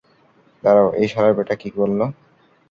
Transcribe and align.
দাঁড়াও, 0.63 0.87
এই 0.99 1.07
শালার 1.11 1.33
ব্যাটা 1.37 1.55
কী 1.61 1.69
বলল? 1.79 1.99